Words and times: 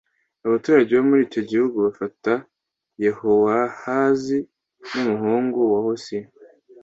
abaturage 0.45 0.91
bo 0.97 1.03
muri 1.09 1.21
icyo 1.27 1.41
gihugu 1.49 1.75
bafata 1.85 2.33
Yehowahazi 3.05 4.37
n 4.91 4.93
umuhungu 5.01 5.59
wa 5.71 5.79
Yosiya 5.87 6.27